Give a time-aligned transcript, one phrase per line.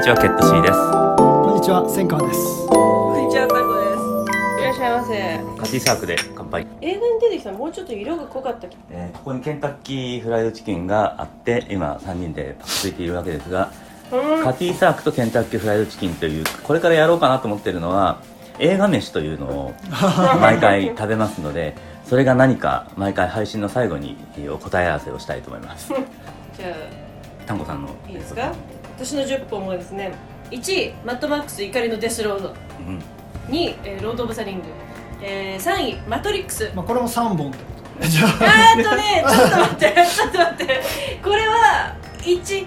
[0.00, 4.60] にちはケットシーですこんにちは千川ですこんにちは、タコです。
[4.60, 5.60] いらっしゃいませ。
[5.60, 8.68] カティサークで乾杯、映画に出てきたもうちょっと色が濃かった。
[8.90, 13.70] えーここにケンタッキーフライドチキンがあって今3人でパクついているわけですが、
[14.12, 14.44] うん。
[14.44, 18.20] カティサークとケンタッキーフライドチキンというこれからやろうかなと思ってるのは
[18.58, 19.72] 映画飯というのを
[20.40, 21.74] 毎回食べますので
[22.06, 24.16] それが何か毎回配信の最後に
[24.50, 25.88] お答え合わせをしたいと思います
[26.56, 26.74] じゃ
[27.46, 28.52] タンゴさんのあ、いいですか？
[29.04, 30.12] 私の10本はですね、
[30.50, 32.54] 1位、マッドマックス怒りのデスロード。
[32.86, 32.98] うん。
[33.48, 34.64] 2位、えーロード・オブ・ザ・リング。
[35.22, 36.70] えー、3位、マトリックス。
[36.74, 37.64] まあこれも三本ってこ
[38.02, 40.80] とじゃああーっとね、 ちょっと待って、ちょっと待って。
[41.22, 42.66] これは、1、2、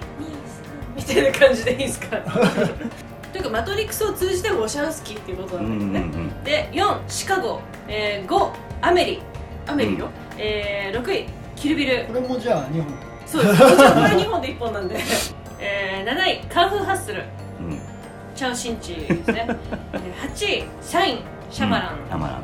[0.96, 2.16] みたいな感じでいいですか？
[3.32, 6.30] というか、マトリックスを通じてウォシャンスキーっていうことうんうんんなだよね。
[6.44, 8.48] で4シカゴ、えー、5
[8.82, 9.22] アメリ。
[9.66, 11.26] アメリよ、えー、6位
[11.56, 12.04] キルビル。
[12.06, 12.92] これもじゃあ二本。
[13.26, 13.58] そうです。
[13.62, 14.96] これ2本で1本なんで、
[15.64, 17.24] えー、7位カンフーハッスル。
[17.60, 17.66] うん。
[17.72, 17.80] うん
[18.34, 19.46] チャオシンチですね。
[19.92, 20.36] えー8位
[20.82, 21.18] シャイン
[21.52, 22.42] シャマラン、シャマラン。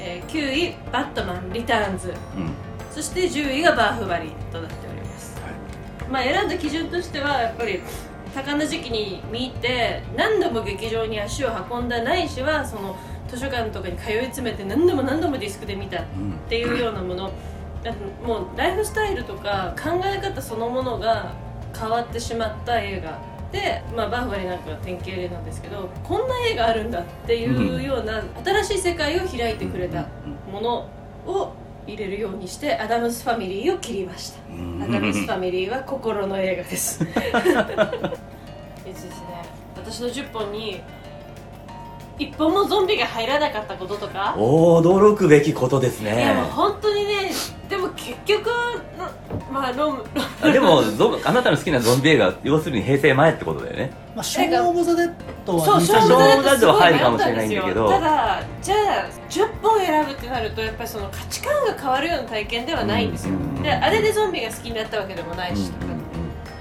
[0.00, 2.08] えー、9位バットマンリターンズ。
[2.08, 2.68] うん。
[2.90, 5.36] そして10位がバーフバリとなっております、
[6.10, 7.80] まあ選んだ基準としてはやっぱり
[8.34, 12.96] 多感な時期に見て何度も劇場に足を運んだないしはその
[13.28, 17.30] 図書館とかに通い詰めて何度も何度もディスクで見たうんっていうようなもの。
[17.84, 21.32] だってもうライフスタイルとか考え方そのものが
[21.76, 23.18] 変わってしまった映画
[23.52, 30.06] で、まあ、バーフバリなんかは典型例なんですけどこんな映画あるんだっていうような新しい世界を開いてくれた
[30.52, 30.88] もの
[31.26, 31.52] を
[31.86, 34.40] 入れるようにしてアダムスファミリーを切りました。
[34.50, 34.82] うん。
[34.82, 37.02] アダムスファミリーは心の映画です。
[39.74, 40.82] 私の10本に
[42.18, 44.34] 一本もゾンビが入らなかったこととか。
[44.36, 47.32] 驚くべきことですいやもうね本当にね
[47.70, 48.50] でも結局
[49.58, 50.04] まあロムロ
[50.42, 53.90] あでもゾンあなたの好きなゾンビ映画要するに平成前ってことだよね。
[54.14, 55.12] まあショーン・オブ・ザ・デッ
[55.44, 58.78] ドそうはショーン・オブ・ザ・デッドすごい入るかもしたれないんだけどただじゃあ
[59.28, 63.34] 10本選ぶってなるとやっぱりその価値観が変わるような体験ではないんですよ。
[63.34, 65.70] うんであれでゾンビが好きになったわけでもないし。
[65.72, 65.98] とかうん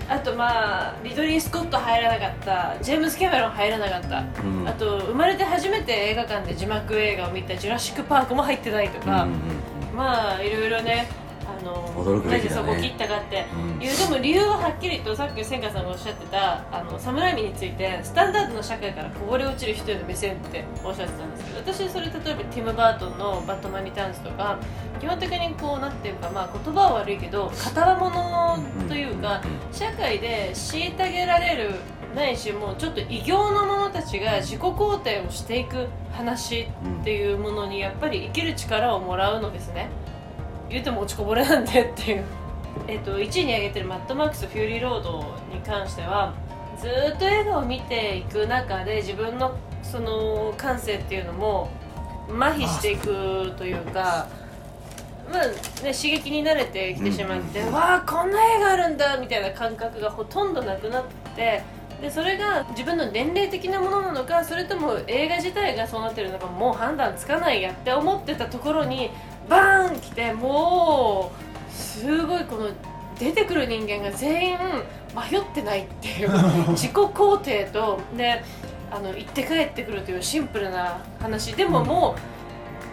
[0.09, 4.23] あとまあリドリー・スコット入らなかったジェームズ・キャメロン入らなかった。
[4.41, 4.61] うん。
[4.61, 9.39] うんあと生まれて初めて映画館で字幕映画を見た「ジュラシック・パーク」も入ってないとか、うんうん
[9.95, 11.07] まあいろいろね。
[11.09, 11.26] あ
[11.67, 13.45] のなぜそこ切ったかって。
[13.53, 13.83] うん。
[13.83, 24.57] いうでも理由ははっきりとさっき千賀さんがおっしゃってたあのサムライミについてスタンダードの社会からこぼれ落ちる人への目線っておっしゃってたんですけど私それ例えばティム・バートンの「バットマン・リターンズ」とか
[24.99, 28.57] 基本的にこうなんていうかまあ言葉は悪いけど片物
[28.87, 29.41] というか
[29.71, 31.71] 社会で虐げられる
[32.15, 36.61] ないしもうちょっと異形の者たちが自己肯定をしていく話
[37.01, 39.89] っていうものにやっぱり生きる力をもらうのですね
[40.69, 42.23] 言うても落ちこぼれなんでっていう、
[42.87, 45.19] えっと1位に挙げてるマッドマックス・フューリー・ロード
[45.51, 46.33] に関しては
[46.79, 51.69] ずーっと映画を見ていく中で自分のその感性っていうのも
[52.29, 54.27] 麻痺していくというか
[55.31, 55.45] まあ
[55.83, 61.03] ね、刺激に慣れてきてしまって、うんわあこんな映画あるんだみたいな感覚がほとんどなくなっ
[61.35, 61.63] て
[62.01, 69.09] でそれが自分の年齢的なものなのかそれとも映画自体がそうなってるのかもう判断つかないやって思ってたところに
[69.49, 71.31] バーン来ても
[71.69, 72.69] うすごいこの
[73.19, 74.57] 出てくる人間が全員
[75.15, 76.29] 迷ってないっていう
[76.69, 78.43] 自己肯定とで
[78.91, 81.53] あの行って帰ってくるというシンプルな話。
[81.53, 82.37] でももう。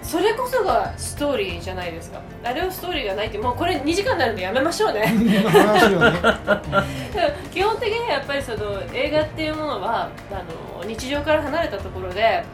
[0.04, 2.20] それこそがストーリーじゃないですか。
[2.44, 5.03] あれをストーリーがないってもうこれ2時間になるんでやめましょうね。
[7.50, 10.34] 基本的にはやっぱりその映画っていうものはあ
[10.82, 12.44] の日常から離れたところで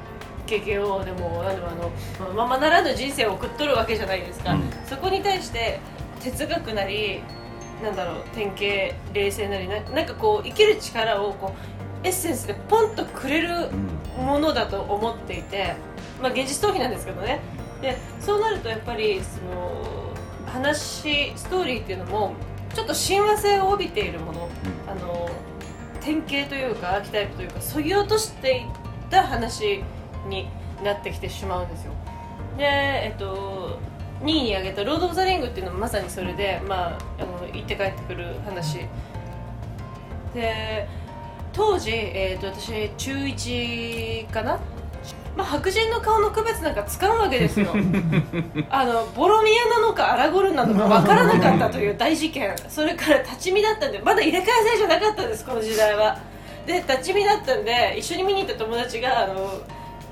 [0.50, 4.62] 経験をでも何でもあのままならぬ人生を送っとるわけじゃないですか、うん。
[4.84, 5.78] そこに対して
[6.20, 7.20] 哲学なり
[7.82, 11.54] なんだろう典型冷静なりななんかこう生きる力をこ
[12.04, 13.48] うエッセンスでポンとくれる
[14.18, 15.74] うんものだと思っていて、
[16.20, 17.40] まあ、現実逃避なんですけどね。
[17.80, 19.82] でそうなるとやっぱりその
[20.46, 22.34] 話ストーリーっていうのも
[22.74, 24.48] ちょっと親和性を帯びているもの。
[24.86, 25.30] あの
[26.00, 28.66] 典型というかアーキタイプというかそぎ落としていっ
[29.10, 29.84] た話
[30.30, 30.48] に
[30.82, 31.92] なってきてしまうんですよ。
[32.56, 33.78] でえっと
[34.22, 38.80] 2位に挙げた「ロード・オブ・ザ・リング」っていうのもまさにそれで、まあ、あの行って帰ってくる話。
[40.34, 40.88] で
[41.52, 44.60] 当時、えー、と私中1かな、
[45.36, 47.74] まあ、白人の顔の区別なんかつかんわけですよ。
[48.70, 52.54] あのボロミアなのかアラゴルなのか分からなかったという大事件。
[52.68, 56.18] それから立ち見だったんでまだ入れ替え制じゃなかったんですこの時代は。
[56.66, 59.60] で立ち見だったんで一緒に見に行った友達があの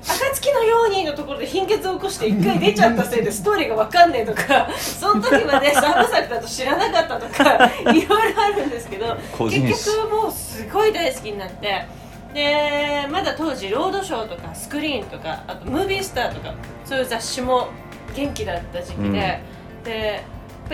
[0.09, 11.85] 暁のようにのところで貧血を起こして一回出ちゃったせいでストーリーが分かんねえとかその時まで三部作だと知らなかったとか いろいろあるんですけど結局もうすごい大好きになって。
[12.33, 16.53] でまだ当時ロードショーとかスクリーンとかあとムービースターとか
[16.85, 17.69] そういう雑誌も
[18.15, 19.83] 元気だった時期で、うん。
[19.83, 20.23] で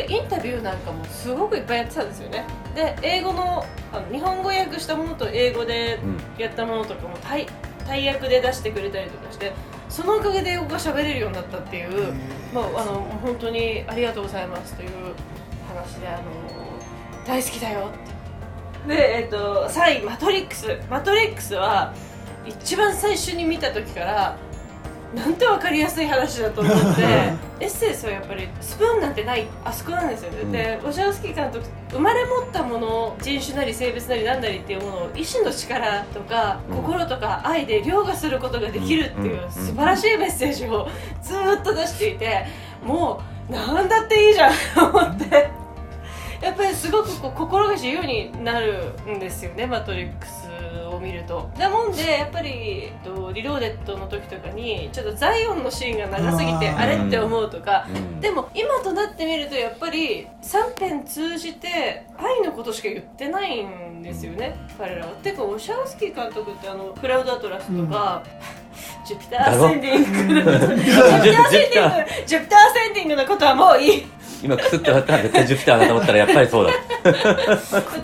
[0.09, 2.43] インタビューなんかもすごくいっぱいやってたんですよね。
[2.75, 6.19] で英語のあの日本語訳したものと英語でうん。
[6.37, 7.47] やったものとかも大
[7.85, 9.53] 大役で出してくれたりとかして
[9.89, 12.13] そのおかげで英語が喋れるようになったっていう、
[12.53, 14.89] まあ、あの本当にありがとうございますという
[15.67, 16.23] 話であの
[17.25, 18.15] 大好きだよって。
[18.87, 21.93] で、えっと3位「マトリックス」「マトリックス」は
[22.45, 24.37] 一番最初に見た時から
[25.13, 27.01] なんて分かりやすい話だと思って
[27.59, 30.51] エッセンスはやっぱりスプーンなんてないあそこなんですよね、うん。
[30.51, 36.77] でウォシャウスキー監督生まれ持ったもの人種なり性別なりなんなりっていうものを意志の力とか、うん。
[36.77, 39.51] 心とか愛で凌駕することができるっていううん。
[39.51, 40.87] 素晴らしいメッセージを
[41.21, 42.45] ずーっと出していて
[42.83, 45.49] もうなんだっていいじゃんと思って。
[46.41, 50.44] やっぱりすごくこう心が自由になるんですよね「マトリックス」
[50.83, 51.49] を見ると。
[51.57, 58.19] だもんでやっぱりえっとリローデッドの時とかにちょっとザイオンのシーンが長すぎてあれって思うとかうん。
[58.19, 65.11] でも今となってみるとやっぱり3編通じて愛のことしか言ってないんですよね、彼らは。
[65.23, 68.23] てかオシャウスキー監督ってあのクラウドアトラスとか、
[69.05, 74.05] ジュピター・アセンディングジュピター・アセンディングジュピター・アセンディングのことはもういい。
[74.43, 76.73] 今クスって笑ったら絶対ジュピターだと思ったらやっぱりそうだ。
[77.01, 77.11] ク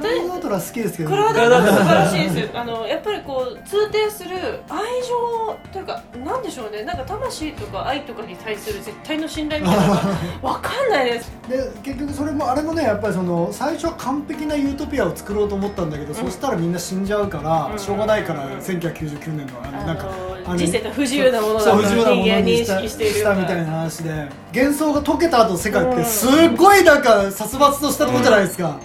[0.04, 2.60] ラウドアトラス好きですけどクラウドアトラス素晴らしいですよ。
[2.60, 4.30] あのやっぱりこう通底する
[4.70, 6.84] 愛情というかなんでしょうね。
[6.84, 10.00] なんか魂とか愛とかに対する絶対の信頼みたいなのが
[10.42, 11.32] 分かんないです。
[11.50, 18.54] で結局それもあれもねやっぱりその最初は完璧なユートピアを作ろうと思ったんだけど、そしたらみんな死んじゃうから、うんしょうがないから、うん。
[18.58, 24.30] 1999年のあのあなんかあのの人生と不自由なものだそうと人間認識しているしたみたいな話で。
[24.54, 25.96] 幻想が解けた後世界っうん。
[25.98, 28.80] てすっごいなんか殺伐としたとこじゃないですか、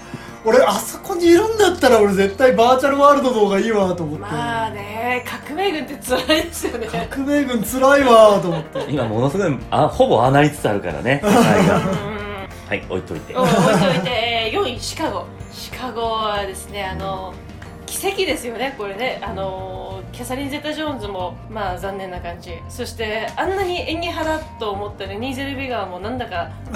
[0.44, 6.86] 俺あそこにいるんだったら俺絶対バーチャルワールドの方がいいわと思って、まあね革命軍って辛いですよね。
[7.10, 8.86] 革命軍つらいわと思って。
[8.88, 13.32] 今ものすごいあほぼああなりつつあるからねはい置いといて。
[13.32, 13.60] うん置いと
[13.98, 15.24] いてえー4位シカゴ。
[15.52, 17.32] シカゴはですねあの
[17.86, 19.20] 奇跡ですよねこれね。
[19.22, 22.52] あのキャサリン・ゼタ・ジョーンズもまあ残念な感じ。
[22.68, 26.50] そしてあんなに演技派だと思ったレニーゼル・ビガーもなんだか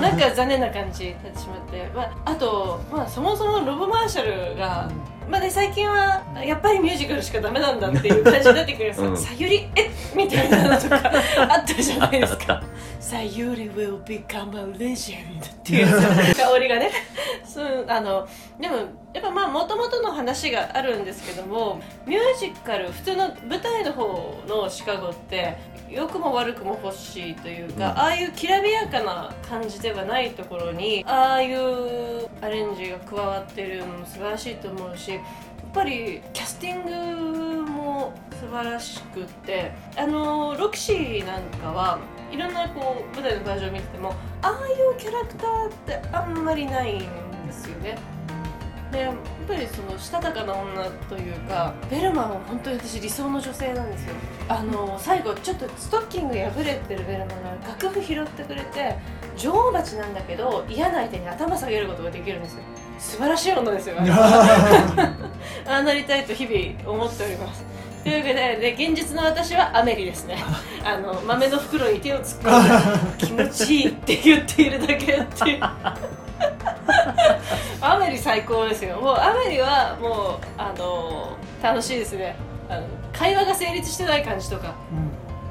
[0.00, 4.88] なんか残念な感じになってしまって、まあ、あと、まあ、そもそもロブ・マーシャルが、
[5.28, 9.16] まあね、最近はやっぱりミュージカルしかダメなんだっていう感じになってくるんですよ、うん。
[9.16, 10.96] さゆりえみたいなのとか
[11.48, 12.62] あったじゃないですか。
[13.00, 16.90] さゆり will become a legend っていうさ香りがね。
[17.44, 18.26] そうあの
[18.60, 18.76] でも
[19.14, 25.56] やっぱまあもともとの話があるんですけどもミュージカル普通の舞台の方のシカゴって
[25.90, 27.98] 良くも悪くも欲しいというか、うん。
[27.98, 35.20] ああいうきらびやかな感じではないところにああいうアレンジが加わってるのも素晴らしいと思うしやっ
[35.74, 41.98] ぱりキャスティングも素晴らしくってあのロキシーなんかは
[42.30, 47.00] いろんなこう舞台のバージョンを見ててもああいうキャラクターってあんまりないん
[47.46, 47.98] ですよね
[48.92, 49.14] でやっ
[49.48, 54.14] ぱりそのしたたかな女というかベルマンは本当に私理想の女性なんですよ。
[54.48, 58.96] あの最後ちょっとストッキング破れてるベルマンが楽譜拾ってくれて
[59.36, 62.62] 女王蜂なんだけど嫌な相手に頭下げることができるんですよ。
[62.98, 63.96] 素晴らしい女ですよ。
[63.98, 65.16] あ
[65.66, 67.64] あなりたいと日々思っております。
[68.02, 70.36] というわけでで現実の私はアメリですね。
[70.84, 75.60] あの豆の袋に手を突っ込んで気持ちいいって言っているだけっていう
[77.80, 79.00] アメリ最高ですよ。
[79.00, 82.36] もうアメリはもうあの楽しいですね。
[82.68, 84.74] あの会話が成立してない感じとか。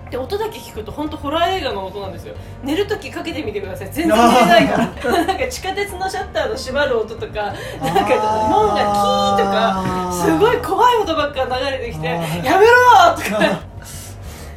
[0.09, 2.35] で音だけ聞くと本当ホラー映画の音なんですよ。
[2.63, 3.89] 寝るときかけてみてください。
[3.91, 5.11] 全然寝れないから。
[5.25, 12.75] なんか地下鉄のシャッターの閉まる音とかなんか門がキーとかすごい怖い音ばっか流れてきて「あやーめろ!」
[13.15, 13.59] とか。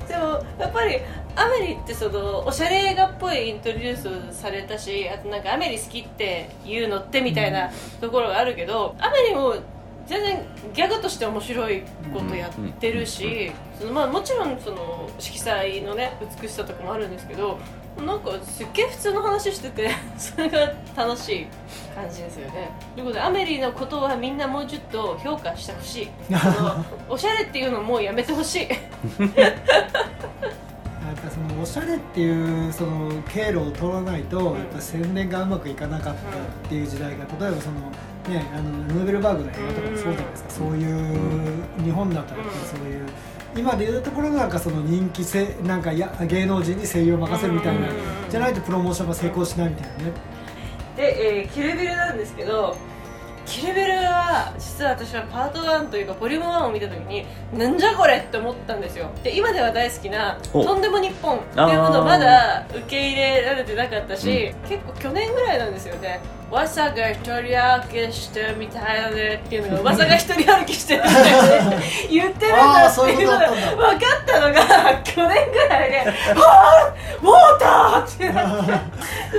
[0.08, 1.00] でもやっぱり
[1.36, 9.56] アメリってそのおしゃれ映画っぽいイントロデュースされたしあとなんかアメリ好きって言うのってみたいなところがあるけど、アメリも
[10.06, 10.42] 全然
[10.74, 16.12] ギャグとして面白いことやってるし、そのまあ、もちろんその色彩のね
[16.42, 17.58] 美しさとかもあるんですけど
[18.04, 21.46] なんかすっげえ普通の話してて それが楽しい
[21.94, 22.70] 感じですよね。
[22.94, 26.08] ということでアメリのことはみんなもうちょっと評価してほしい。
[27.08, 28.68] おしゃれっていうのもうやめてほしい
[31.24, 34.58] やっぱそのおしゃれっていうその経路を通らないと、ん。
[34.58, 36.24] やっぱ宣伝がうまくいかなかったっ
[36.68, 37.80] ていう時代が例えばその
[38.28, 43.06] ねあのヌーベルバーグの映画とかもそうじゃないですか、そういう日本だったらやっぱりそういう。
[43.56, 47.88] 今でいうところのなんかその人気せなんかや芸能人に声優を任せるみたいな、
[48.28, 50.12] じゃないとプロモーションが成功しないみたいなね、
[50.96, 52.76] で、えーキルビルなんですけど
[53.46, 59.10] キルビルは実は私はパート1というかボリューム1を見た時になんじゃこれって思ったんですよ。
[59.22, 66.20] で今では大好きな「おとんでも日本」っていうものまだ受け入れられてなかったし、結構去年ぐらいなんですよね
[66.54, 71.30] 噂 が一人歩きしてるみたいだねっていうのが噂が一人歩きしてるみたいで
[72.10, 73.00] 言ってるんあだって。
[73.12, 74.60] いうのが分かったのが
[75.02, 75.98] 去年ぐらいで
[76.38, 78.72] 「はあウォーター!」ってなって。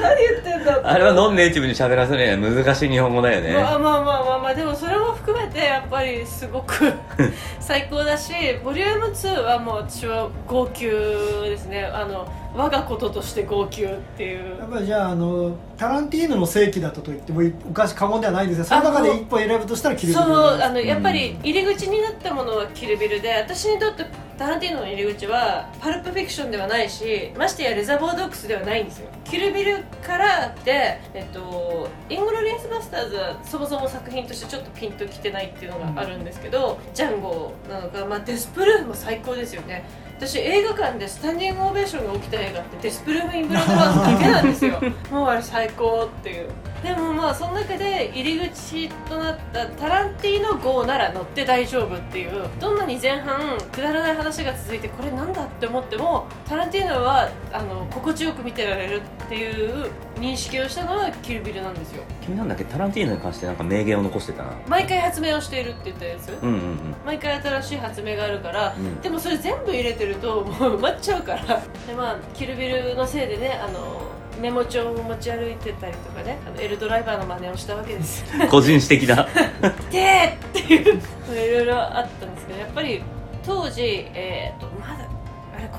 [0.02, 0.88] 何言ってんだって。
[0.88, 6.94] あれはノンネイティブに喋らせるには難しい日本語だよね、まあまあまあまあまあでもそれも含めてやっぱりすごく
[7.60, 11.90] 最高だしボリューム2はもう私は号泣ですね。
[11.94, 14.60] あの我がこととして号泣っていう。
[14.60, 20.26] やっぱりじゃああのタランティーノの世紀だったと言ってもおかし過言ではないんですがその中で一歩選ぶとしたらキルビル。
[20.26, 20.86] そうあのん。
[20.86, 24.06] やっぱり入り口になったものはキルビルで私にとって
[24.38, 29.10] タランティーノの入り口はパルプフィクションではないしましてやレザーボードックスではないんですよ。
[29.24, 39.84] キルビルからで、えっと、イングロリンスバスターズはそもそも作品としてちょっとピンときてないっていうのがあるんですけど、ジャンゴなのか、まあ、デスプルームも最高ですよね
[40.18, 44.80] 私映画館でスタンディングオベーションが起きた映画ってデスプルーフ・イン・ブラッドバーズだけなんですよ。
[45.12, 46.50] もうあれ最高っていう。
[46.82, 52.48] でもまあその中で入り口となったタランティーノ号なら乗って大丈夫っていう。
[52.60, 62.04] どんなに前半くだらない話が続いてこれなんだって思ってもタランティーノはあの心地よく見てられるっていう認識をしたのはキルビルなんですよ。
[62.24, 62.64] 君なんだっけ？
[62.66, 64.52] タランティーノに関してなんか名言を残してたな。
[64.68, 66.30] 毎回発明をしているって言ったやつ。
[66.42, 66.78] うんうんうん。
[67.06, 69.02] 毎回新しい発明があるから、うん。
[69.02, 71.44] でもそれ全部入れてるともう埋まっちゃうから。
[71.88, 74.02] でまあキルビルのせいでねあの
[74.42, 76.40] メモ帳を持ち歩いてたりとかね。
[76.48, 78.22] あのエルドライバーの真似をしたわけです。
[78.38, 79.28] よ個人史的な。
[79.92, 81.02] でっていう。
[81.34, 83.02] いろいろあったんですけどやっぱり
[83.46, 83.82] 当時、
[84.14, 85.05] えー、とまだ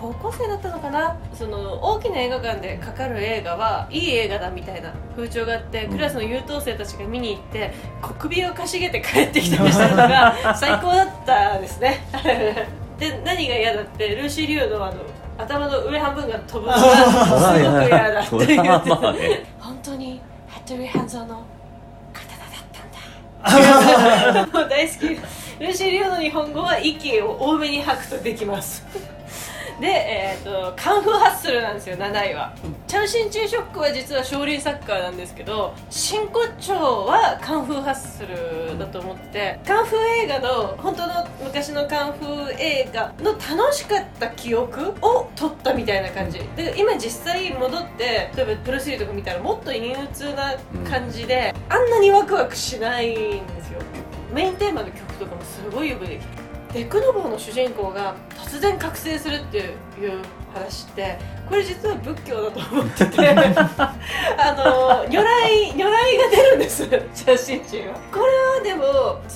[0.07, 1.17] 高校生だったのかな？
[1.35, 5.93] その大きな映画館でかかる映画はいい映画だみたいな風潮があって、うん。
[5.93, 12.07] クラスの優等生たちが見に行って小首をかしげて帰ってきたりしたのが 最高だったですね。
[12.99, 14.95] で何が嫌だってルーシー・リュウのあの
[15.39, 21.43] 頭の上半分が飛ぶのが すごく嫌だってそ言って本当にハットリー・ハンゾーの
[22.13, 22.65] 刀だっ
[23.43, 24.69] たんだ。
[24.69, 25.21] 大好き。
[25.59, 28.85] ルーシー・リオの日本語は息を多めに吐くとできます
[29.81, 32.55] で、えー、とカンフーハッスルなんですよ7位は。
[32.87, 46.39] チャンシンチーショックは実は少林サッカーなんですけど真骨頂はカンフーハッスルだと思っててカンフー映画の本当の昔のカンフー映画の楽しかった記憶を撮ったみたいな感じ。
[46.57, 50.55] で今実際戻って例えばプロスリーとか見たらもっと陰鬱な
[50.89, 53.81] 感じで、あんなにワクワクしないんですよ。
[54.33, 56.46] メインテーマの曲とかもすごいよくできて
[56.77, 59.73] デクノボーの主人公が突然覚醒するっていう
[60.53, 61.17] 話って
[61.49, 67.95] これ実は仏教だと思ってて あの如来如来が出るんです写真集は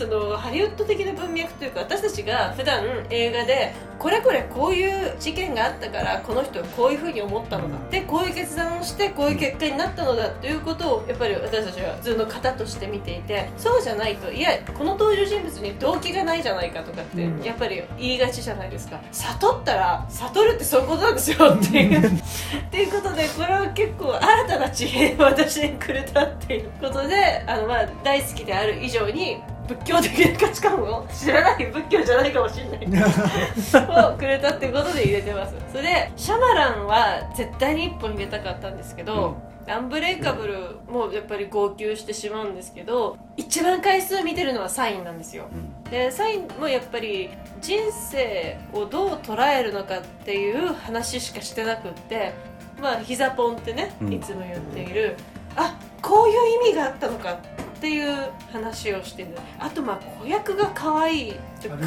[0.01, 17.43] そのハリウッド的な文脈というか私たちが普段映画でこれこれこういう事件があったからこの人はこういうふうに思ったのだでこういう決断をしてこういう結果になったのだということをやっぱり私たちは普通の型として見ていてそうじゃないといやこの登場人物に動機がないじゃないかとかってうん。
[17.43, 18.99] やっぱり言いがちじゃないですか。
[19.13, 22.09] 悟ったら悟るってそういうことなんですよっていう。
[22.09, 22.23] っ
[22.71, 33.05] ていうことでこれは結構新たな知恵を私にくれたっていうことであの、まあ、大好きである以上に仏教的な価値観を知らない仏教じゃないかもしれない。
[34.15, 35.55] をくれたってことで入れてます。
[35.71, 39.37] それでシャマランは絶対に1本入れたかったんですけど、
[39.69, 45.45] アンブレイカブルもやっぱり号泣してしまうんですけど一番回数見てるのはサインなんですよ。
[45.53, 45.91] うん。
[45.91, 52.33] でサインもやっぱり人生をどう捉えるのかっていう話しかしてなくって
[52.81, 54.13] まあ膝ポンってねうん。
[54.13, 55.17] いつも言っている、
[55.55, 57.37] あこういう意味があったのかっ
[57.81, 61.35] ていう話をしてるあとまあ子役が可愛い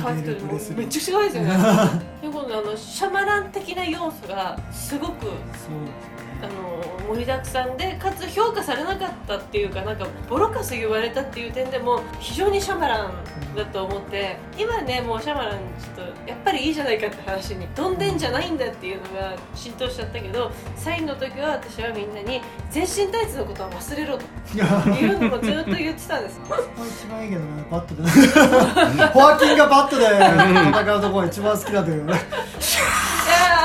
[0.02, 1.50] 可愛くてもうめっちゃ可愛いですよね。
[2.22, 5.28] で今度あのシャマラン的な要素がすごく
[6.44, 6.84] あの
[7.14, 24.26] 盛りだくさんでかつ評価されなかったっていうかなんかボロカス言われたっていう点でも非常にシャマランだと思って今ねもうシャマランちょっとやっぱりいいじゃないかって話にどんでんじゃないんだっていうのが浸透しちゃったけどサインの時は私はみんなに全身タイツのことは忘れろと。
[24.54, 26.40] いうのもずっと言ってたんです。
[27.02, 28.02] 一番いいけどねバットで
[29.14, 32.20] ホアキンがバットで戦うとこが一番好きなんだけどねいや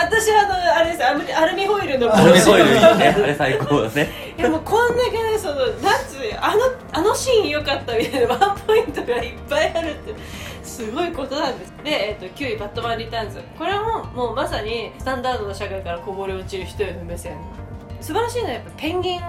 [0.02, 1.04] ー私はあのあれです。
[1.04, 3.08] アルミアルミホイルのアルミホイルいいよね。
[3.16, 4.34] あれ最高だね。
[4.38, 5.72] いやもうこんだけねそのなん
[6.06, 10.14] つうあのあのシーン良かったみたいなワンポイントがいっぱいあるって
[10.62, 11.72] すごいことなんです。
[11.82, 17.37] で、えっと9位「バットマンリターンズ」これももうまさにスタンダードな社会からこぼれ落ちる人への目線。
[18.00, 19.20] 素晴らしいのはやっぱペンギン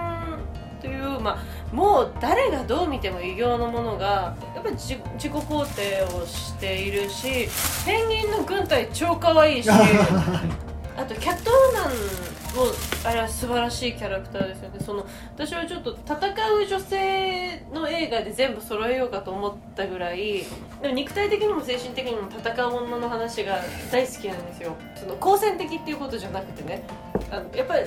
[0.80, 7.48] というまあ、もう誰がどう見ても異形のものがやっぱり自自己肯定をしているし
[7.84, 9.68] ペンギンの軍隊超可愛いし
[10.96, 12.66] あとキャットウーマンも
[13.04, 14.80] あれは素晴らしいキャラクターですよね。
[14.84, 20.44] その私はちょっと戦う女性の映画で全部揃えようかと思ったぐらい
[20.82, 23.60] でも肉体的にも精神的にも戦う女の話が
[23.92, 24.76] 大好きなんですよ。
[24.96, 26.82] その好戦的っていうことじゃなくてね。
[27.30, 27.86] あのやっぱり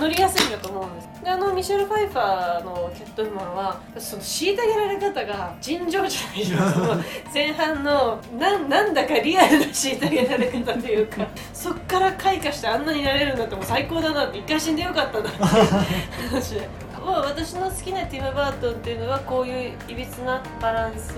[0.00, 1.08] 乗りやすいんだと思うんです。
[1.24, 6.56] であのミシェル・ファイファーのキャットウーマンはその虐げられ方が尋常じゃないです。
[6.56, 6.98] か
[7.32, 15.38] 前半のなんなんだかリアルな虐げられ方というかそっから開花してあんなになれるんだってもう最高だなって一回死んでよかったなって
[16.30, 16.86] 話で。
[17.06, 21.14] まあ、私の好きなティム・バートンっていうのはこういういびつなバランス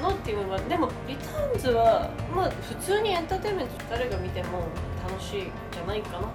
[0.00, 0.68] のティム・バートン。
[0.68, 4.60] でもリターンズはまあ普通にエンターテインメント誰が見ても
[5.04, 6.28] 楽しいんじゃないかな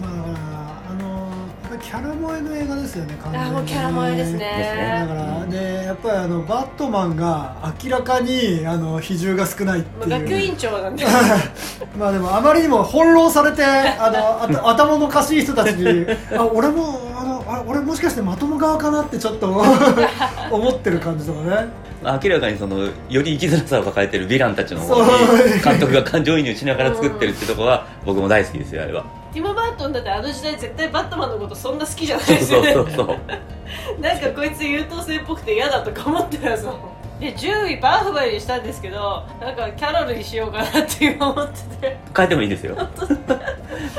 [0.00, 3.48] まあだからあのやっぱりキャラ萌えの映画ですよね完全に。
[3.48, 5.06] あもうキャラ萌えですね。
[5.06, 10.08] だからねやっぱりあのバットマンが明らかにあの比重が少ないっていう。
[10.08, 11.04] まあ、学級委員長なんで。
[11.98, 19.46] まあでもあまりにも翻弄されてあの あた頭のおかしい人たちにあ俺もあのあ俺もしかしてまとも側かなってちょっと
[20.50, 21.68] 思ってる感じとかね。
[22.02, 22.90] 明らかにそのよ
[23.22, 32.26] り生きづらさを抱えてるヴィランたちの方に監督が感情移入しながら作ってるってとこは僕も大好きですよあれはティム・バートンだってあの時代絶対バットマンのことそんな好きじゃない。
[32.26, 33.18] ですよねそうそうそう。
[34.00, 36.74] なんかこいつ優等生っぽくて嫌だとか思ってるやつもん
[37.20, 42.76] で10位バーフバリにしたんですけどなんかキャロルにしようかなって思ってて、変えてもいいですよ。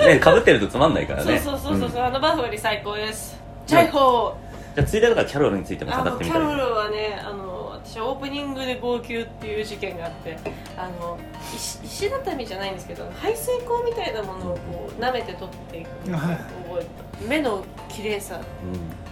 [0.05, 1.39] ねかぶってるとつまんないからね。
[1.39, 2.05] そうそうそうそう、ん。
[2.05, 3.39] あのバーフバリ最高です。
[3.65, 4.34] ジャイホー。
[4.75, 6.39] じゃあついでだからキャロルについてもあ語ってみたい。
[6.41, 10.38] のキャロルはねあの私オープニングで号泣っていう事件があって
[10.77, 11.17] あの
[11.55, 16.38] 石石畳じゃないんですけど排水口みたいなものをこう舐めて取っていくのをはい。
[16.38, 16.86] 覚え
[17.24, 18.39] た目の綺麗さ。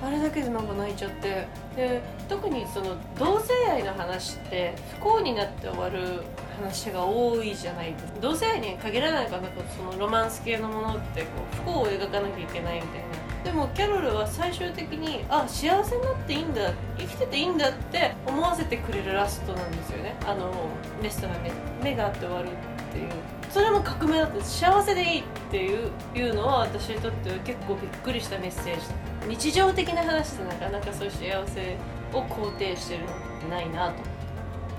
[0.01, 0.07] うん。
[0.07, 1.47] あれだけでなんか泣いちゃって。
[1.75, 6.23] で特にその同性愛の話って不幸になって終わる
[6.55, 8.11] 話が多いじゃないですか。
[8.21, 20.15] 同性愛に限らないかなそのロマンス系のものってこう不幸を描かなきゃいけないみたいなでもキャロルは最終的にあ幸せになっていいんだ生きてていいんだって思わせてくれるラストなんですよね。
[20.25, 20.51] あの
[21.01, 21.51] レストランで。
[21.83, 22.51] 目があって終わるっ
[22.91, 23.09] ていう。
[23.51, 24.59] それも革命だったんです。
[24.59, 28.81] 幸せでいいっていういうのは私にとっては結構びっくりしたメッセージ。
[29.27, 31.77] 日常的な話でなかなかそういう幸せ
[32.13, 33.93] を肯定してるのってないな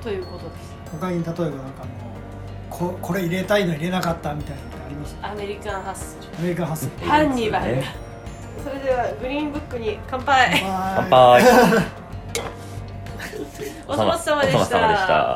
[0.01, 0.03] と。
[0.03, 0.75] ということです。
[0.91, 1.93] 他に例えばなんかあの
[2.69, 5.17] ここれ入れたいの入れなかったみたいなのってあります？
[5.23, 7.05] アメリカンハッスアメリカンハッスル。
[7.05, 7.77] ルハンニバル。
[7.77, 8.06] ね
[8.62, 10.61] それではグリーンブックに乾杯。
[10.62, 11.42] 乾乾杯。
[13.88, 15.36] お粗末様でした